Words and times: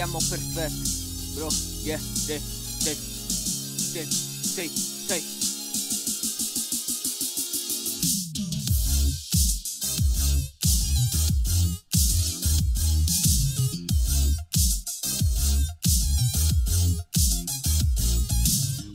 siamo 0.00 0.18
perfetti. 0.28 1.34
Bro, 1.34 1.48
yeah, 1.82 1.98
sì, 1.98 2.40
sì, 2.78 2.96
sì, 2.96 4.06
sì, 4.08 4.70
sì. 5.06 5.38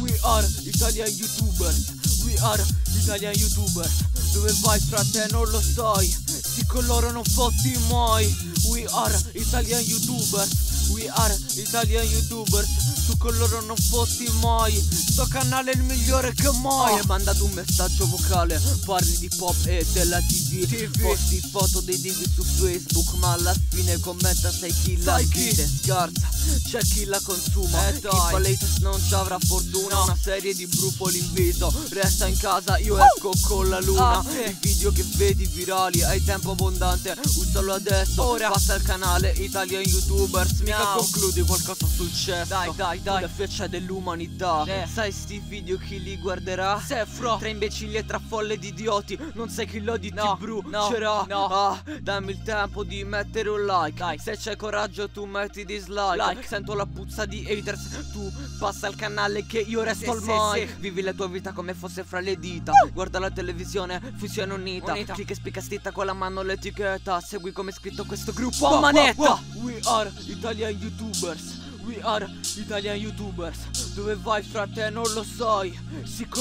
We 0.00 0.18
are 0.22 0.46
Italian 0.64 1.08
YouTubers 1.08 2.24
We 2.24 2.36
are 2.40 2.64
Italian 3.00 3.34
YouTubers 3.34 4.32
Dove 4.32 4.52
vai 4.62 4.80
frate 4.80 5.26
non 5.30 5.48
lo 5.48 5.60
sai 5.60 6.27
Sì 6.58 6.66
con 6.66 6.84
loro 6.86 7.12
non 7.12 7.22
fotti 7.24 7.78
mai. 7.88 8.26
We 8.70 8.84
are 8.90 9.16
Italian 9.32 9.80
YouTubers. 9.80 10.90
We 10.90 11.08
are 11.08 11.34
Italian 11.54 12.04
YouTubers 12.04 12.87
Tu 13.08 13.16
con 13.16 13.34
loro 13.38 13.62
non 13.62 13.74
fotti 13.76 14.28
mai. 14.42 14.74
Sto 14.78 15.26
canale 15.30 15.70
è 15.70 15.74
il 15.76 15.82
migliore 15.82 16.34
che 16.34 16.50
mai. 16.62 16.98
Hai 16.98 17.06
mandato 17.06 17.42
un 17.46 17.52
messaggio 17.52 18.06
vocale 18.06 18.60
Parli 18.84 19.16
di 19.16 19.30
pop 19.34 19.56
e 19.64 19.82
della 19.92 20.18
TV, 20.20 20.66
TV. 20.66 21.00
Posti 21.00 21.40
foto 21.50 21.80
dei 21.80 21.98
divi 21.98 22.30
su 22.30 22.42
Facebook 22.42 23.14
Ma 23.14 23.32
alla 23.32 23.54
fine 23.70 23.98
commenta 24.00 24.52
sai 24.52 24.70
chi 24.74 25.02
la 25.02 25.16
chi? 25.20 25.26
vide. 25.48 25.66
Scarsa 25.82 26.28
c'è 26.68 26.80
chi 26.80 27.04
la 27.04 27.20
consuma. 27.22 27.88
Eh, 27.88 27.94
Chi 27.94 28.00
dai. 28.00 28.30
fa 28.30 28.38
latest 28.38 28.78
non 28.80 29.00
ci 29.06 29.14
avrà 29.14 29.38
fortuna. 29.38 30.02
Una 30.02 30.16
serie 30.20 30.54
di 30.54 30.66
brufoli 30.66 31.18
in 31.18 31.32
viso. 31.32 31.72
Resta 31.90 32.26
in 32.26 32.36
casa 32.36 32.76
io 32.78 32.94
Uh! 32.94 32.98
esco 33.00 33.30
con 33.46 33.68
la 33.70 33.80
luna. 33.80 34.18
Ah, 34.18 34.24
sì. 34.28 34.50
I 34.50 34.56
video 34.60 34.92
che 34.92 35.04
vedi 35.16 35.46
virali 35.46 36.02
Hai 36.02 36.22
tempo 36.24 36.50
abbondante. 36.52 37.16
Usalo 37.36 37.72
adesso 37.74 38.22
Ora. 38.22 38.50
Passa 38.50 38.74
al 38.74 38.82
canale 38.82 39.30
Italian 39.30 39.82
Youtubers. 39.82 40.60
Mica 40.60 40.92
concludi 40.96 41.40
qualcosa 41.42 41.86
sul 41.86 42.12
cesso 42.14 42.48
Dai, 42.48 42.70
dai, 42.76 42.97
dai. 43.02 43.22
La 43.22 43.28
feccia 43.28 43.66
dell'umanità 43.66 44.64
Sì. 44.64 44.92
Sai 44.92 45.12
sti 45.12 45.42
video 45.46 45.78
chi 45.78 46.02
li 46.02 46.16
guarderà? 46.18 46.78
Se, 46.80 47.04
fro. 47.06 47.36
Tra 47.38 47.48
imbecilli 47.48 47.96
e 47.96 48.04
tra 48.04 48.18
folle 48.18 48.58
di 48.58 48.68
idioti 48.68 49.18
Non 49.34 49.48
sai 49.48 49.66
chi 49.66 49.80
lo 49.80 49.96
di 49.96 50.10
No, 50.12 50.36
bru 50.38 50.62
no, 50.66 50.88
C'era 50.88 51.24
no. 51.28 51.46
Ah, 51.46 51.82
dammi 52.00 52.30
il 52.32 52.42
tempo 52.42 52.84
di 52.84 53.04
mettere 53.04 53.48
un 53.48 53.64
like 53.64 53.98
Dai. 53.98 54.18
Se 54.18 54.36
c'è 54.36 54.56
coraggio 54.56 55.08
tu 55.10 55.24
metti 55.24 55.64
dislike 55.64 56.16
Like. 56.16 56.46
Sento 56.46 56.74
la 56.74 56.86
puzza 56.86 57.24
di 57.26 57.44
haters 57.48 58.10
Tu 58.12 58.32
passa 58.58 58.86
al 58.86 58.94
canale 58.96 59.46
che 59.46 59.58
io 59.58 59.82
resto 59.82 60.18
Sì, 60.20 60.30
al 60.30 60.52
sì. 60.54 60.74
Vivi 60.78 61.02
la 61.02 61.12
tua 61.12 61.28
vita 61.28 61.52
come 61.52 61.74
fosse 61.74 62.04
fra 62.04 62.20
le 62.20 62.38
dita 62.38 62.72
Guarda 62.92 63.18
la 63.18 63.30
televisione, 63.30 64.00
fusione 64.16 64.52
unita 64.54 64.92
Unita. 64.92 65.12
Clicca 65.14 65.32
e 65.32 65.36
spicca 65.36 65.60
stitta 65.60 65.90
con 65.90 66.06
la 66.06 66.12
mano 66.14 66.42
l'etichetta 66.42 67.20
Segui 67.20 67.52
come 67.52 67.70
è 67.70 67.74
scritto 67.74 68.04
questo 68.04 68.32
gruppo 68.32 68.66
a 68.68 68.80
manetta 68.80 69.20
wow, 69.20 69.38
We 69.62 69.80
are 69.84 70.10
Italian 70.26 70.72
YouTubers 70.72 71.66
We 71.84 72.00
are 72.02 72.28
Italian 72.56 72.96
YouTubers. 72.96 73.94
Dove 73.94 74.16
vai 74.16 74.42
frate? 74.42 74.90
Non 74.90 75.10
lo 75.14 75.22
sai. 75.22 75.78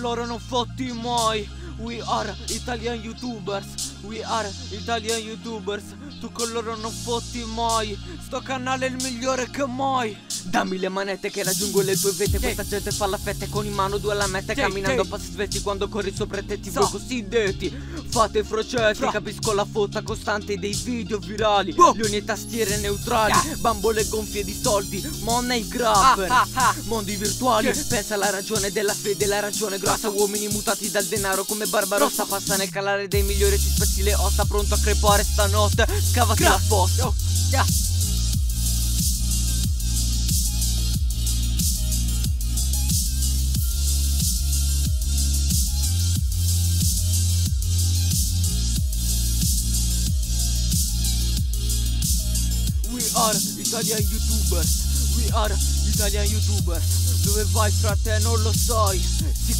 Loro 0.00 0.26
non 0.26 0.38
fotti 0.38 0.92
mai. 0.92 1.48
We 1.78 2.00
are 2.04 2.34
Italian 2.48 3.00
YouTubers. 3.00 4.02
We 4.02 4.22
are 4.22 4.48
Italian 4.70 5.20
YouTubers. 5.20 5.96
Tu 6.20 6.30
con 6.32 6.50
loro 6.52 6.76
non 6.76 6.90
fotti 6.90 7.44
mai. 7.44 7.98
Sto 8.20 8.40
canale 8.40 8.86
è 8.86 8.90
il 8.90 8.96
migliore 8.96 9.48
che 9.50 9.66
mai 9.66 10.16
Dammi 10.44 10.78
le 10.78 10.88
manette 10.88 11.30
che 11.30 11.42
raggiungo 11.42 11.80
le 11.82 11.98
tue 11.98 12.12
vete. 12.12 12.38
Questa 12.38 12.64
gente 12.66 12.90
fa 12.90 13.06
la 13.06 13.18
fetta 13.18 13.46
con 13.48 13.64
in 13.66 13.72
mano 13.72 13.98
due 13.98 14.14
Sì, 14.46 14.54
Camminando 14.54 15.02
a 15.02 15.04
passi 15.04 15.30
svelti 15.32 15.60
quando 15.60 15.88
corri 15.88 16.12
sopra 16.14 16.42
te 16.42 16.58
ti 16.60 16.70
So. 16.70 16.80
voi 16.80 16.90
cosiddetti 16.90 17.72
Fate 18.08 18.42
frocetti. 18.44 19.06
Capisco 19.10 19.52
la 19.52 19.64
fotta 19.70 20.02
costante 20.02 20.56
dei 20.58 20.72
video 20.74 21.18
virali. 21.18 21.72
Wow. 21.72 21.94
Leoni 21.94 22.16
e 22.16 22.24
tastiere 22.24 22.76
neutrali. 22.78 23.32
Bambole 23.58 24.06
gonfie 24.08 24.44
di 24.44 24.58
soldi 24.60 25.06
Money 25.20 25.66
grabber 25.68 26.30
Ah, 26.30 26.46
ah, 26.52 26.68
ah. 26.68 26.74
Mondi 26.84 27.16
virtuali 27.16 27.70
Pensa 27.88 28.14
alla 28.14 28.30
ragione 28.30 28.70
della 28.72 28.94
fede 28.94 29.26
La 29.26 29.40
ragione 29.40 29.78
grossa. 29.78 30.08
Uomini 30.08 30.48
mutati 30.48 30.90
dal 30.90 31.04
denaro 31.04 31.44
come 31.44 31.66
Barbarossa 31.66 32.24
Passa 32.24 32.56
nel 32.56 32.70
calare 32.70 33.08
dei 33.08 33.22
migliori 33.22 33.58
Ci 33.58 33.68
spezzi 33.68 34.02
le 34.02 34.14
ossa 34.14 34.44
Pronto 34.44 34.74
a 34.74 34.78
crepare 34.78 35.22
stanotte. 35.24 35.86
Scavati 36.10 36.42
la 36.42 36.58
fossa 36.58 37.12
are 53.20 53.36
Italian 53.58 54.00
YouTubers. 54.00 55.16
We 55.16 55.28
are 55.36 55.52
Italian 55.92 56.24
YouTubers. 56.24 57.22
Dove 57.24 57.44
vai 57.52 57.70
frate? 57.70 58.18
Non 58.20 58.40
lo 58.42 58.52
sai. 58.52 58.98
Sì 58.98 59.54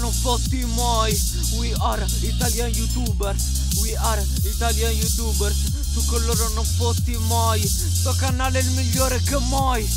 non 0.00 0.12
fotti 0.12 0.64
mai. 0.64 1.18
We 1.58 1.72
are 1.78 2.04
Italian 2.20 2.70
YouTubers. 2.70 3.42
We 3.80 3.96
are 3.96 4.22
Italian 4.44 4.92
YouTubers. 4.92 5.56
Tu 5.94 6.04
con 6.04 6.24
loro 6.26 6.48
non 6.50 6.64
fotti 6.64 7.16
mai. 7.28 7.66
Sto 7.66 8.14
canale 8.18 8.58
è 8.58 8.62
il 8.62 8.70
migliore 8.72 9.20
che 9.22 9.38
mai 9.48 9.88